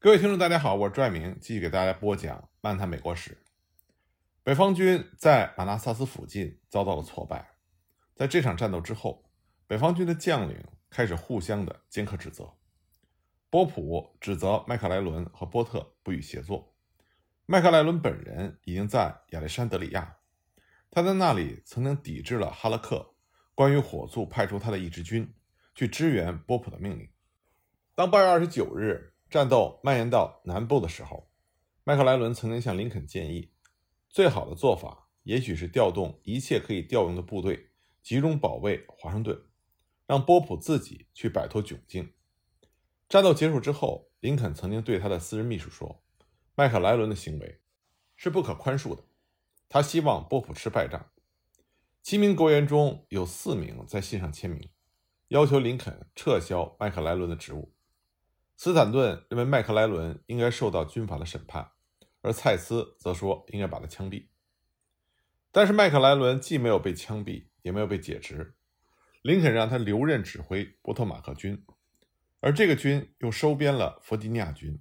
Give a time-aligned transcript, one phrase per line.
[0.00, 3.32] 各位听众，大家好，我是朱爱明，继续给大家播讲《漫谈美国史》。
[4.44, 7.56] 北方军在马纳萨斯附近遭到了挫败，
[8.14, 9.28] 在这场战斗之后，
[9.66, 12.48] 北方军的将领开始互相的尖刻指责。
[13.50, 16.76] 波普指责麦克莱伦和波特不予协作。
[17.46, 20.18] 麦克莱伦本人已经在亚历山德里亚，
[20.92, 23.16] 他在那里曾经抵制了哈勒克
[23.52, 25.34] 关于火速派出他的一支军
[25.74, 27.10] 去支援波普的命令。
[27.96, 29.12] 当八月二十九日。
[29.30, 31.30] 战斗蔓延到南部的时候，
[31.84, 33.52] 麦克莱伦曾经向林肯建议，
[34.08, 37.70] 最好的做法也许是调动一切可以调用的部队，
[38.02, 39.38] 集中保卫华盛顿，
[40.06, 42.14] 让波普自己去摆脱窘境。
[43.06, 46.02] 战斗结束之后，林肯曾经对他的私人秘书说
[46.56, 47.60] ：“麦克莱伦的行为
[48.16, 49.04] 是不可宽恕的，
[49.68, 51.10] 他希望波普吃败仗。”
[52.02, 54.70] 七名国员中有四名在信上签名，
[55.28, 57.74] 要求林肯撤销麦克莱伦的职务。
[58.60, 61.70] 斯坦顿认为麦克莱伦应该受到军法的审判，
[62.22, 64.26] 而蔡斯则说应该把他枪毙。
[65.52, 68.56] 但是麦克莱伦既没有被枪毙，也没有被解职。
[69.22, 71.64] 林肯让他留任指挥波托马克军，
[72.40, 74.76] 而这个军又收编了弗吉尼亚军。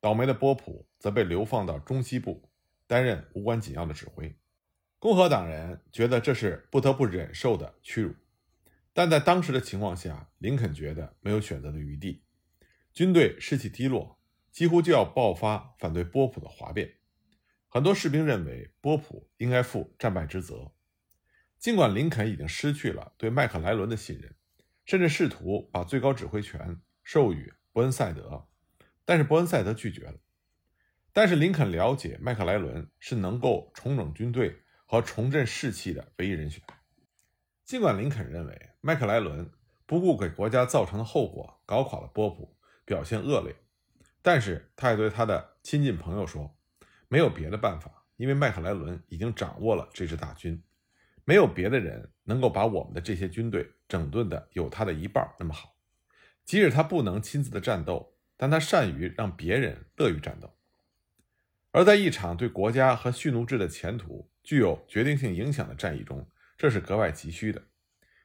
[0.00, 2.48] 倒霉的波普则被流放到中西部，
[2.86, 4.34] 担任无关紧要的指挥。
[4.98, 8.14] 共和党人觉得这是不得不忍受的屈辱，
[8.94, 12.22] 但在当时的情况下，林肯觉得没有选择的余地。
[12.96, 14.18] 军队士气低落，
[14.50, 16.94] 几乎就要爆发反对波普的哗变。
[17.68, 20.72] 很多士兵认为波普应该负战败之责。
[21.58, 24.34] 尽管林肯已经失去了对麦克莱伦的信任，
[24.86, 28.48] 甚至试图把最高指挥权授予伯恩赛德，
[29.04, 30.14] 但是伯恩赛德拒绝了。
[31.12, 36.62] 但是林肯了解麦克莱伦是能够重整军队和重振士气的唯一人选。
[37.62, 39.52] 尽管林肯认为麦克莱伦
[39.84, 42.55] 不顾给国家造成的后果，搞垮了波普。
[42.86, 43.54] 表现恶劣，
[44.22, 46.56] 但是他也对他的亲近朋友说
[47.08, 50.62] ：“没有别的办法，因为麦克莱伦已经掌握了这支大军，
[51.24, 55.74] 没有别的人能够把我们的这些军队整顿的有他的一半那么好。
[56.44, 60.56] 即使他不能亲自的战斗，但他善于让别人乐于战斗。
[61.72, 66.24] 而在一场对国家和蓄奴制的前途具有决定性影响的战役中，
[66.56, 67.60] 这是格外急需的，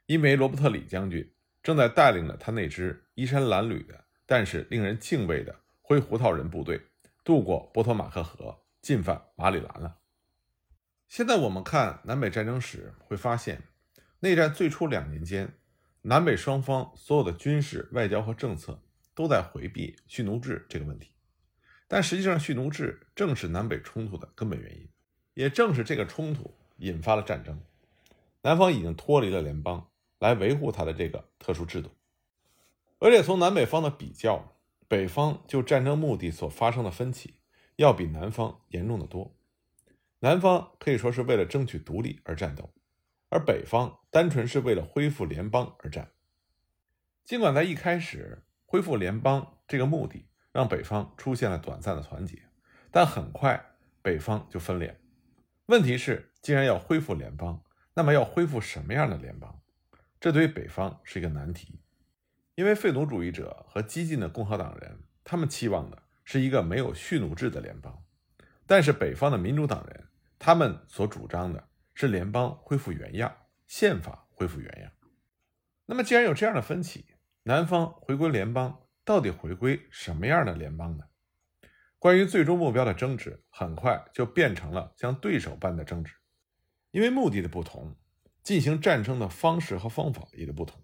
[0.05, 1.33] 因为罗伯特李将军
[1.63, 6.81] 正在带领着他那支衣衫褴褛的。”但是令人敬畏的灰胡桃人部队
[7.21, 9.97] 渡过波托马克河，进犯马里兰了。
[11.09, 13.63] 现在我们看南北战争史，会发现
[14.21, 15.53] 内战最初两年间，
[16.03, 18.81] 南北双方所有的军事、外交和政策
[19.13, 21.11] 都在回避蓄奴制这个问题。
[21.89, 24.87] 但实际上，蓄奴制正是南北冲突的根本原因，
[25.33, 27.61] 也正是这个冲突引发了战争。
[28.43, 31.91] 南方已经脱离了联邦，来维护他的这个特殊制度。
[33.01, 34.57] 而且从南北方的比较，
[34.87, 37.39] 北方就战争目的所发生的分歧，
[37.77, 39.35] 要比南方严重的多。
[40.19, 42.71] 南方可以说是为了争取独立而战斗，
[43.29, 46.11] 而北方单纯是为了恢复联邦而战。
[47.25, 52.43] 尽管在一开始恢复联邦这个目的让北方出现了短暂的团结，
[52.91, 53.73] 但很快
[54.03, 55.01] 北方就分裂。
[55.65, 57.63] 问题是，既然要恢复联邦，
[57.95, 59.59] 那么要恢复什么样的联邦？
[60.19, 61.80] 这对于北方是一个难题。
[62.61, 68.05] 因为废奴主义者和激进的共和党人，他们期望的是一个没有蓄奴制的联邦，
[68.67, 73.35] 但是北方的民主党人，他们所主张的是联邦恢复原样，
[73.65, 74.91] 宪法恢复原样。
[75.87, 77.03] 那么，既然有这样的分歧，
[77.45, 81.05] 南方回归联邦到底回归什么样的联邦呢？
[81.97, 86.13] 关于最终目标的争执，很快就变成了像对手般的争执，
[86.91, 87.95] 因为目的的不同，
[88.43, 90.79] 进行战争的方式和方法也的不同。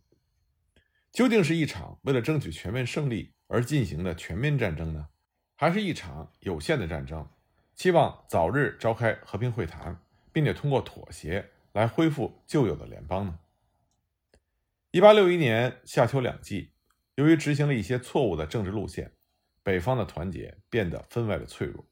[1.17, 5.07] 究竟是一场为了争取全面胜利而进行的全面战争呢，
[5.55, 7.27] 还是一场有限的战争，
[7.73, 9.99] 期望早日召开和平会谈，
[10.31, 13.39] 并且通过妥协来恢复旧有的联邦呢？
[14.91, 16.69] 一八六一年夏秋两季，
[17.15, 19.11] 由于执行了一些错误的政治路线，
[19.63, 21.83] 北方的团结变得分外的脆弱。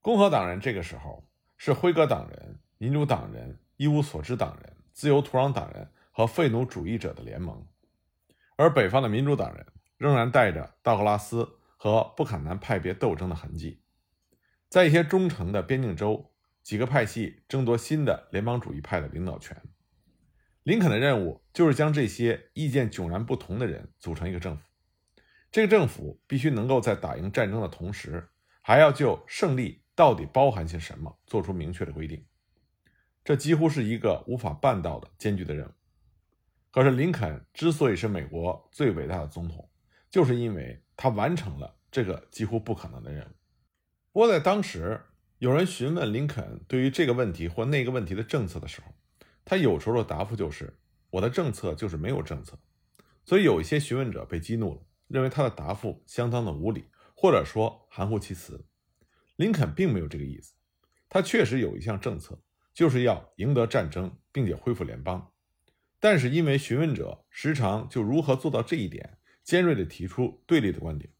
[0.00, 1.24] 共和党人这个时候
[1.56, 7.64] 是辉格党人、民主党人、一无所知党人、自由土壤党人和废奴主义者的联盟。
[8.60, 9.64] 而北方的民主党人
[9.96, 11.48] 仍然带着道格拉斯
[11.78, 13.80] 和布坎南派别斗争的痕迹，
[14.68, 16.30] 在一些忠诚的边境州，
[16.62, 19.56] 几个派系争夺新的联邦主义派的领导权。
[20.62, 24.68] 林肯的任务就是将这些意见迥然不同的人组成一个政府。
[25.50, 28.28] 这个政府必须能够在打赢战争的同时，
[28.60, 32.26] 还要就胜利到底包含些什么做出明确的规定。
[33.24, 35.72] 这几乎是一个无法办到的艰巨的任务。
[36.72, 39.68] 可是，林肯之所以是美国最伟大的总统，
[40.08, 43.32] 就是因为他完成了这个几乎不可能的任务。
[44.12, 45.00] 不过在当时，
[45.38, 48.94] 有人询问林肯对于这个问题或那个问题的政策的时候，
[49.44, 50.78] 他有时候的答复就是
[51.10, 52.56] ：“我的政策就是没有政策。”
[53.26, 56.84] 所以有一些询问者被激怒了，认为他的答复相当的无理，
[57.16, 58.64] 或者说含糊其辞。
[59.36, 60.54] 林肯并没有这个意思，
[61.08, 62.40] 他确实有一项政策，
[62.72, 65.32] 就是要赢得战争，并且恢复联邦。
[66.00, 71.12] 但是因为询问者时常就如何做到这一点，尖锐地提出对立的观点，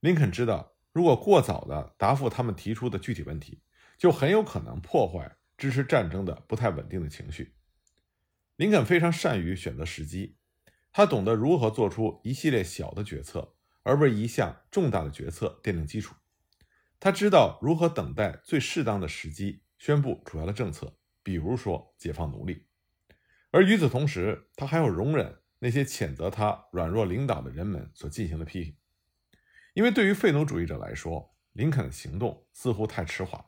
[0.00, 0.72] 林肯知道。
[0.92, 3.60] 如果过早的答复他们提出的具体问题，
[3.98, 7.56] 就很有可能破坏支持战争的不太稳定的情绪。
[8.54, 10.36] 林肯非常善于选择时机，
[10.92, 16.14] 他懂得如何做出一系列小的决策，而为一项重大的决策奠定基础。
[17.00, 22.66] 他知道如何等待最适当的时机宣布主要的政策，比如说解放奴隶。
[23.54, 28.76] 而与此同时，他还要容忍那些谴责他软弱领导的人们所进行的批评。
[29.74, 33.40] 因为对于废奴主义者来说，林肯的行动似乎太迟缓；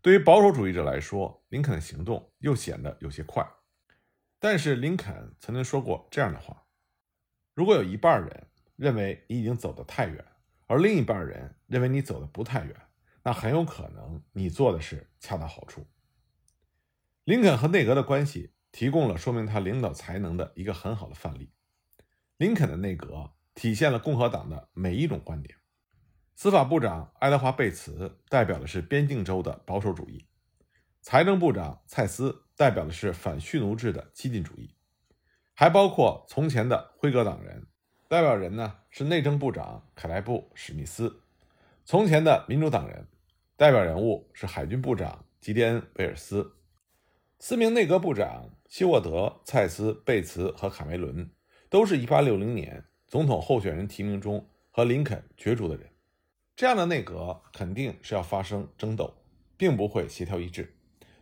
[0.00, 3.46] 对于保守主义者来说，林肯的行动又显得有些快。
[4.38, 6.64] 但是林肯曾经说过这样的话：
[7.52, 8.46] 如果有一半人
[8.76, 10.24] 认为你已经走得太远，
[10.66, 12.74] 而另一半人认为你走得不太远，
[13.22, 15.86] 那很有可能你做的是恰到好处。
[17.24, 21.50] 林肯和内阁的关系提供了说明他领导才能的一个很好的范例。
[22.36, 23.32] 林肯的内阁。
[23.54, 25.56] 体现了共和党的每一种观点。
[26.34, 30.26] 司法部长爱德华·贝茨代表的是边境州的保守主义，
[31.00, 34.74] 财政部长蔡斯代表的是反蓄奴制的激进主义，
[35.54, 37.66] 还包括从前的辉格党人，
[38.08, 41.22] 代表人呢是内政部长凯莱布·史密斯，
[41.86, 43.08] 从前的民主党人，
[43.56, 46.58] 代表人物是海军部长吉迪恩·威尔斯，
[47.38, 51.30] 四名内阁部长希沃德、蔡斯、贝茨和卡梅伦
[51.68, 52.84] 都是一八六零年。
[53.06, 55.88] 总统候选人提名中和林肯角逐的人，
[56.56, 59.14] 这样的内阁肯定是要发生争斗，
[59.56, 60.76] 并不会协调一致。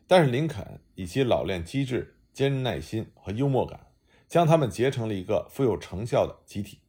[0.07, 3.89] 但是林肯以其老练机智、坚韧耐心和幽默感，
[4.27, 6.81] 将他们结成了一个富有成效的集体。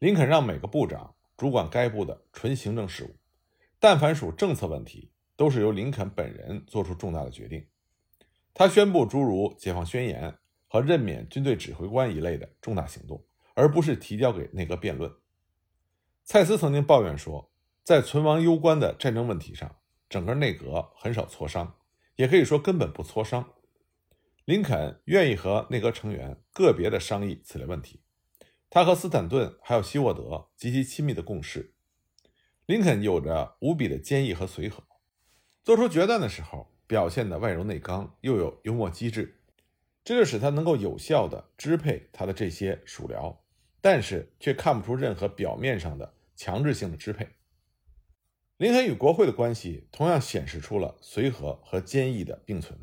[0.00, 3.14] 林肯让每个部长主管该部的纯行政事务，
[3.78, 7.64] 但凡属政策问题，都是由林肯本人做出重大的决定。
[8.54, 10.38] 他宣布诸如解放宣言
[10.68, 13.24] 和任免军队指挥官一类的重大行动。
[13.54, 15.14] 而不是提交给内阁辩论。
[16.24, 17.52] 蔡斯曾经抱怨说，
[17.84, 19.76] 在存亡攸关的战争问题上，
[20.08, 21.76] 整个内阁很少磋商，
[22.16, 23.52] 也可以说根本不磋商。
[24.46, 28.00] 林肯愿意和内阁成员个别的商议此类问题。
[28.70, 31.74] 他和斯坦顿还有希沃德极其亲密的共事。
[32.64, 34.82] 林肯有着无比的坚毅和随和，
[35.62, 39.40] 做出决断的时候表现的外柔内刚，又有幽默机智，
[40.04, 43.34] 这就使他能够有效的支配他的这些属僚。
[43.80, 47.26] 但是却看不出任何表面上的强制性的支配。
[48.58, 52.78] 林肯与国会的关系同样显示出了随和和坚毅的并存。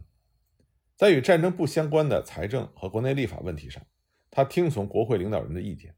[0.98, 3.86] 在与战争不相关的财政和国内立法问题上，
[4.32, 5.94] 他听从国会领导人的意见，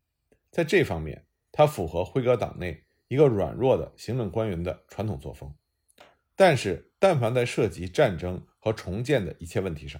[0.52, 5.56] 在这方面他符合辉格党内一个软弱的行政官员的传统作风。
[6.36, 10.00] 但是，但凡在涉及战争和重建的一切问题上，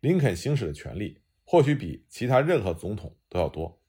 [0.00, 3.80] 林肯行使的权力或许比其他任何总统都要多。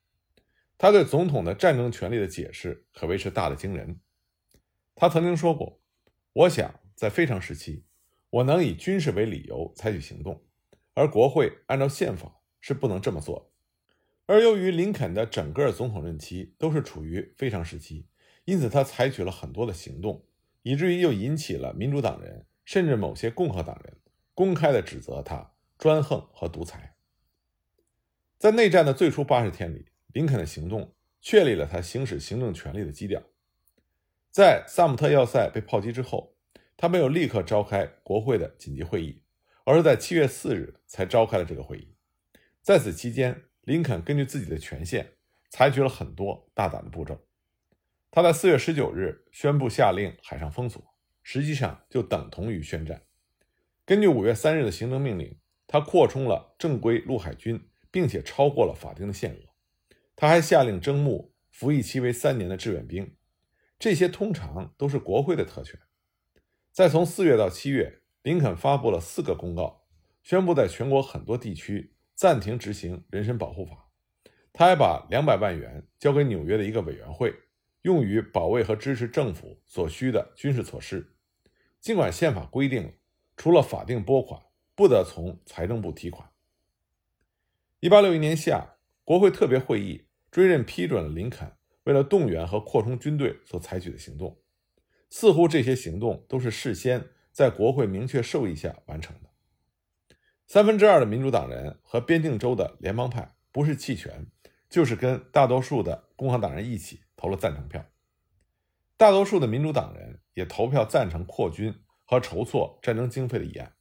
[0.77, 3.99] 他对总统的战争权力的解释可谓是大的惊人。
[4.95, 5.81] 他曾经说过
[6.31, 7.83] ：“我想在非常时期，
[8.30, 10.42] 我能以军事为理由采取行动，
[10.94, 13.45] 而国会按照宪法是不能这么做的。”
[14.25, 18.07] 而由于林肯的整个总统任期都是处于非常时期，
[18.45, 20.25] 因此他采取了很多的行动，
[20.68, 23.97] 以至于又引起了民主党人甚至某些共和党人
[24.33, 26.95] 公开的指责他专横和独裁。
[28.38, 29.86] 在内战的最初八十天里。
[30.14, 33.21] 林肯的行动确立了他行使行政权力的基调。
[34.31, 36.36] 在萨姆特要塞被炮击之后，
[36.76, 39.21] 他没有立刻召开国会的紧急会议，
[39.64, 41.94] 而是在七月四日才召开了这个会议。
[42.64, 45.14] 在此期间，林肯根据自己的权限，
[45.52, 47.27] 采取了很多大胆的步骤。
[48.09, 50.83] 他在四月十九日宣布下令海上封锁，
[51.21, 53.04] 实际上就等同于宣战。
[53.85, 55.37] 根据五月三日的行政命令，
[55.68, 59.40] 他扩充了正规陆海军，并且超过了法定的限额。
[60.16, 63.16] 他还下令征募服役期为三年的志愿兵，
[63.78, 65.80] 这些通常都是国会的特权。
[66.71, 69.85] 再从四月到七月，林肯发布了四个公告，
[70.23, 73.90] 宣布在全国很多地区暂停执行人身保护法。
[74.52, 77.33] 他还把两百万元交给纽约的一个委员会，
[77.87, 81.15] 用于保卫和支持政府所需的军事措施。
[81.79, 82.91] 尽管宪法规定了，
[83.37, 84.41] 除了法定拨款，
[84.75, 86.29] 不得从财政部提款。
[87.79, 88.75] 一八六一年夏，
[89.06, 90.03] 国会特别会议。
[90.29, 91.53] 追认批准了林肯
[91.85, 94.37] 为了动员和扩充军队所采取的行动。
[95.09, 99.29] 似乎这些行动都是事先在国会明确授意下完成的。
[100.45, 104.27] 三分之二的民主党人和边境州的联邦派不是弃权，
[104.69, 107.86] 就是跟大多数的共和党人一起投了赞成票。
[108.95, 113.74] 大多数的民主党人也投票赞成扩军和筹措战争经费的议案。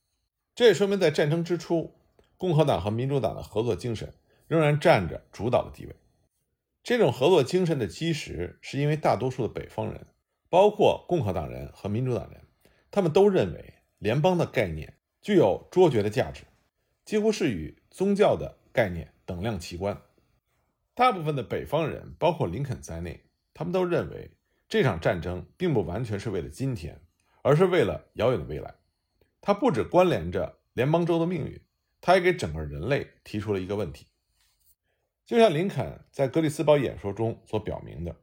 [0.57, 1.95] 这也说明，在战争之初，
[2.37, 4.13] 共和党和民主党的合作精神
[4.49, 5.95] 仍然占着主导的地位。
[6.83, 10.07] 这种合作精神的基石，是因为大多数的北方人，
[10.49, 12.43] 包括共和党人和民主党人，
[12.91, 16.45] 他们都认为联邦的概念具有卓绝的价值。
[17.05, 20.03] 几乎是与宗教的概念等量齐观。
[20.95, 23.26] 大部分的北方人，包括林肯在内，
[23.59, 24.31] 他们都认为
[24.69, 27.01] 这场战争并不完全是为了今天，
[27.41, 28.75] 而是为了遥远的未来。
[29.41, 31.59] 它不只关联着联邦州的命运，
[32.03, 34.09] 它也给整个人类提出了一个问题。
[35.25, 38.15] 就像林肯在格里斯堡演说中所表明的，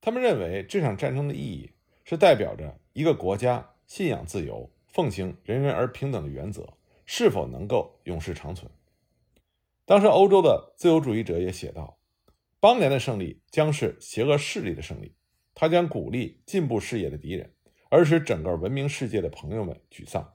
[0.00, 1.70] 他们认为这场战争的意义
[2.02, 6.66] 是代表着一个国家信仰自由、奉行人人而平等的原则。
[7.04, 8.70] 是否能够永世长存？
[9.84, 11.98] 当时欧洲的自由主义者也写道
[12.60, 15.14] ：“邦联的胜利将是邪恶势力的胜利，
[15.54, 17.52] 它将鼓励进步事业的敌人，
[17.88, 20.32] 而使整个文明世界的朋友们沮丧。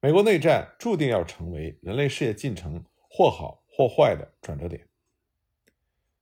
[0.00, 4.88] 美国内战注定要成为人类事业进程或好或坏的转折点。”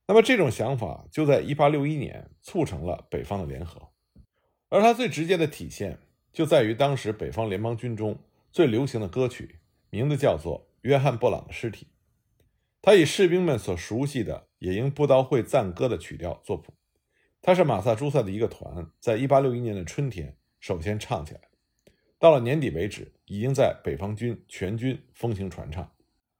[0.07, 3.89] 那么，这种想法就在1861年促成了北方的联合，
[4.69, 5.99] 而它最直接的体现
[6.33, 8.19] 就在于当时北方联邦军中。
[8.51, 9.57] 最流行的歌曲
[9.89, 11.85] 名字叫做《约翰·布朗的尸体》，
[12.83, 16.73] 他以士兵们所熟悉的也应布道会赞歌的曲调作谱。
[17.41, 21.41] 他是马萨诸塞的一个团在1861年的春天首先唱起来，
[22.17, 25.91] 到了年底为止，已经在北方军全军风行传唱。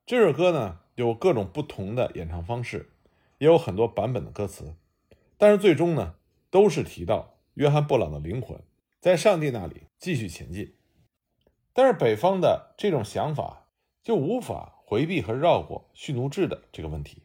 [0.05, 2.91] 这首歌呢有各种不同的演唱方式，
[3.39, 4.73] 也有很多版本的歌词，
[5.37, 6.15] 但是最终呢
[6.49, 8.57] 都是提到约翰·布朗的灵魂
[9.01, 10.73] 在上帝那里继续前进。
[11.73, 13.67] 但是北方的这种想法
[14.01, 17.22] 就无法回避和绕过蓄奴制的这个问题。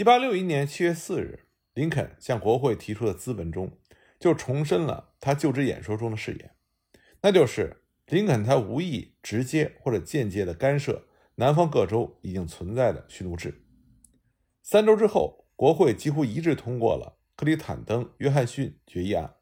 [0.00, 1.40] 一八六一年七月四日，
[1.74, 3.76] 林肯向国会提出的咨文中，
[4.18, 6.52] 就重申了他就职演说中的誓言，
[7.20, 13.62] 那就是林肯他无意直接或者间接的干涉南方各州已经存在的蓄奴制。
[14.62, 19.34] 三周之后，国会几乎一致通过了克里坦登约翰逊决议案，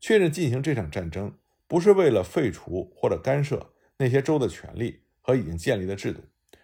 [0.00, 1.36] 确认进行这场战争。
[1.68, 6.22] 不是为了废除或者干涉那些州的权利和已经建立的制度，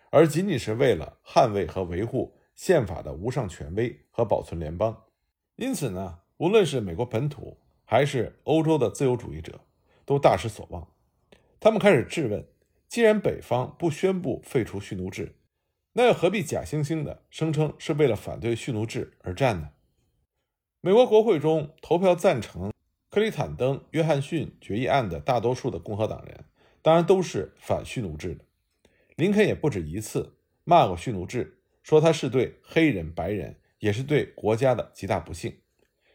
[0.08, 5.04] 而仅仅是为了捍卫和维护宪法的无上权威和保存联邦。
[5.54, 9.60] 因此呢，无论是美国本土还是欧洲的自由主义者，
[10.04, 10.88] 都大失所望。
[11.60, 12.44] 他们开始质问：
[12.88, 15.36] 既然北方不宣布废除蓄奴制，
[15.92, 19.70] 那又何必假惺惺的声称是为了反对蓄奴制而战呢？
[20.80, 22.72] 美国国会中投票赞成。
[23.08, 26.44] 克里坦登约翰逊决议案的大多数的共和党人，
[26.82, 28.44] 当然都是反蓄奴制的。
[29.14, 35.56] 林肯也不止一次骂过蓄奴制，说他是对黑人、白人，也是对国家的极大不幸。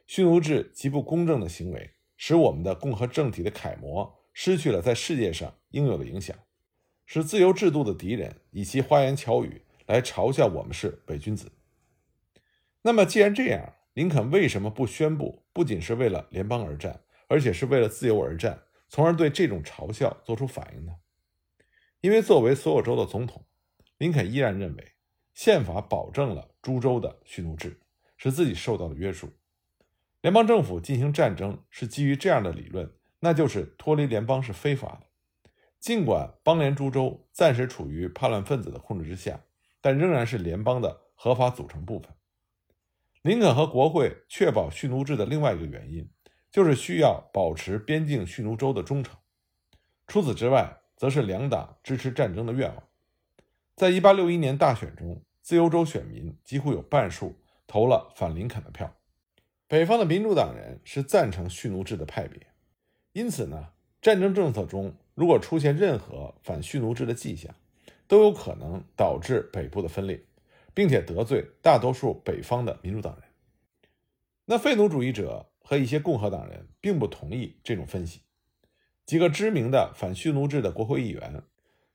[0.05, 6.37] 蓄奴制极不公正的行为，使我们的共和政体的楷模失去了在世界上应有的影响，
[7.05, 11.49] 使自由制度的敌人以其花言巧语来嘲笑我们是伪君子。
[12.81, 16.99] 那么，既然这样，林肯为什么不宣布，不仅是为了联邦而战，
[17.29, 20.91] 而且是为了自由而战，从而对这种嘲笑做出反应呢？
[22.01, 23.45] 因为作为所有州的总统，
[23.99, 24.91] 林肯依然认为
[25.33, 27.79] 宪法保证了株洲的蓄奴制，
[28.17, 29.29] 使自己受到了约束。
[30.21, 35.07] 联邦政府进行战争是基于这样的理论，那就是脱离联邦是非法的。
[35.79, 39.41] 尽管邦联株洲暂时处于叛乱分子的控制之下，
[39.81, 42.09] 但仍然是联邦的合法组成部分。
[43.23, 46.07] 林肯和国会确保蓄奴制的另外一个原因，
[46.51, 49.17] 就是需要保持边境蓄奴州的忠诚。
[50.05, 52.83] 除此之外，则是两党支持战争的愿望。
[53.81, 57.33] 在1861年大选中，自由州选民几乎有半数
[57.65, 58.95] 投了反林肯的票。
[59.67, 62.45] 北方的民主党人是赞成蓄奴制的派别，
[63.13, 63.69] 因此呢，
[63.99, 67.55] 战争政策中如果出现任何反蓄奴制的迹象，
[68.07, 70.23] 都有可能导致北部的分裂。
[70.75, 73.23] 并且得罪大多数北方的民主党人，
[74.45, 78.21] 那废奴主义者和一些共和党人并不同意这种分析。
[79.07, 81.41] 几个知名的反蓄奴制的国会议员，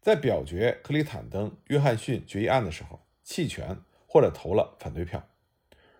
[0.06, 5.28] 在表决克里坦登约翰逊决议案的时候弃权或者投了反对票。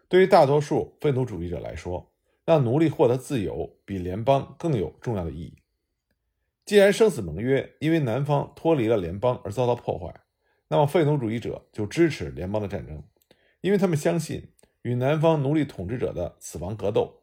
[0.08, 2.12] 对于大多数废奴主义者来说，
[2.44, 5.58] 让奴隶获得自由比联邦更有重要的意义。
[6.64, 10.14] 既然生死盟约因为南方脱离了联邦而遭到破坏。
[10.68, 13.02] 那么，废奴主义者就支持联邦的战争，
[13.60, 17.22] 因为他们相信与南方奴隶统治者的死亡格斗，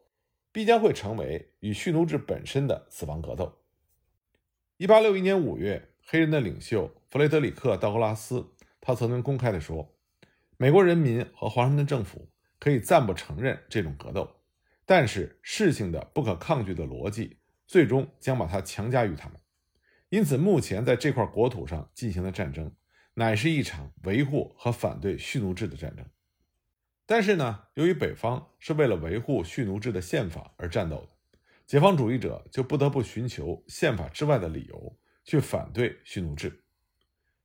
[0.52, 3.54] 必将会成为与蓄奴制本身的死亡格斗。
[4.76, 8.46] 一八六一年五月，黑人的领袖弗雷德里克·道格拉斯，
[8.78, 9.96] 他曾经公开的说
[10.58, 14.30] ：“美国人民和华盛顿政府可以暂不承认这种格斗，
[14.84, 19.40] 但是事情的不可抗拒的逻辑最终将把它强加于他们。
[20.10, 22.70] 因此，目前在这块国土上进行的战争，
[23.14, 26.04] 乃是一场维护和反对蓄奴制的战争。”
[27.06, 31.08] 但是呢，由于北方是为了维护蓄奴制的宪法而战斗的，
[31.66, 36.62] 解放主义者就不得不寻求宪法之外的理由去反对蓄奴制。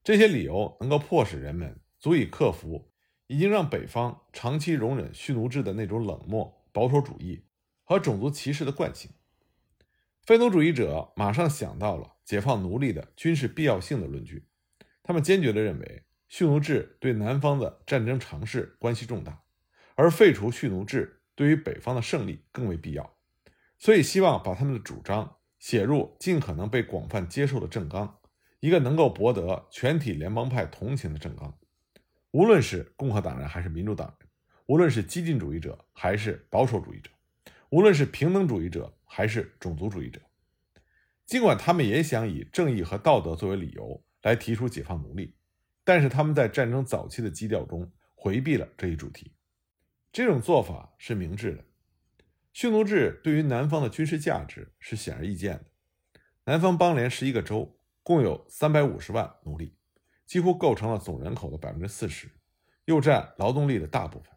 [0.04, 2.92] 这些理由能够迫使人们足以克服
[3.28, 7.46] 已经让北方长期容忍蓄奴制的那种冷漠、保守主义
[7.84, 9.12] 和种族歧视的惯性。
[10.24, 14.46] 废奴主义者马上想到了解放奴隶的军事必要性的论据，
[15.02, 19.42] 他们坚决地认为蓄奴制对南方的战争尝试关系重大。
[19.96, 23.18] 而废除蓄奴制对于北方的胜利更为必要，
[23.78, 28.18] 所以希望把他们的主张写入尽可能被广泛接受的政纲，
[28.62, 31.54] 一个能够博得全体联邦派同情的政纲。
[32.32, 34.30] 无论是共和党人还是民主党人，
[34.68, 37.10] 无论是激进主义者还是保守主义者，
[37.70, 40.22] 无论是平等主义者还是种族主义者，
[41.26, 45.36] 尽管他们也想以正义和道德作为理由来提出解放奴隶，
[45.84, 49.34] 但是他们在战争早期的基调中回避了这一主题。
[50.12, 51.64] 这种做法是明智的。
[52.52, 55.66] 蓄奴制对于南方的军事价值是显而易见的。
[56.46, 59.76] 南方邦联十一个州共有三百五十万奴隶，
[60.26, 62.30] 几乎构成了总人口的百分之四十，
[62.86, 64.32] 又占劳动力的大部分。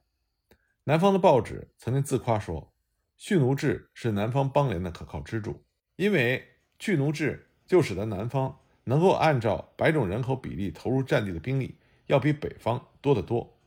[0.84, 2.74] 南方的报纸曾经自夸说，
[3.16, 5.64] 蓄奴制是南方邦联的可靠支柱，
[5.96, 6.46] 因为
[6.78, 13.58] 蓄奴制就使得南方能够按照白种人口比例投入战地的兵力要比北方多得多。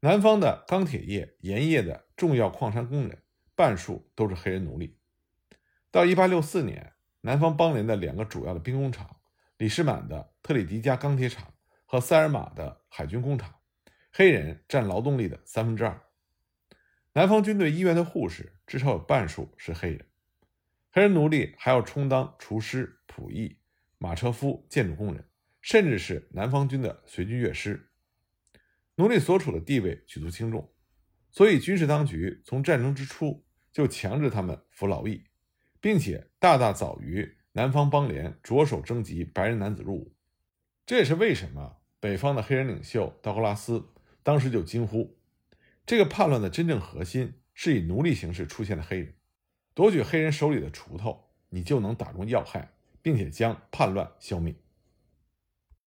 [0.00, 3.22] 南方的钢铁业、盐业的重要矿山工人，
[3.54, 4.98] 半数都是黑人奴隶。
[5.90, 9.20] 到1864年，南方邦联的两个主要的兵工厂——
[9.58, 13.54] 李士满的特里迪加钢铁厂和塞尔玛的海军工厂，
[14.12, 16.02] 黑人占劳动力的三分之二。
[17.12, 20.06] 南方军队医院的护士至少有半数是黑人。
[20.90, 23.58] 黑人奴隶还要充当厨师、仆役、
[23.98, 25.28] 马车夫、建筑工人，
[25.60, 27.90] 甚至是南方军的随军乐师。
[28.96, 30.70] 奴隶所处的地位举足轻重，
[31.30, 35.24] 所以军事当局从战争之初就强制他们服劳役，
[35.80, 40.12] 并且大大早于南方邦联着手征集白人男子入伍。
[40.84, 43.88] 这也是为什么北方的黑人领袖道格拉斯
[44.22, 45.16] 当时就惊呼
[45.86, 49.14] ：“这个叛乱的真正核心是以奴隶形式出现的黑人，
[49.74, 54.54] 夺取黑人手里的锄头，你就能打中要害，并且将叛乱消灭。”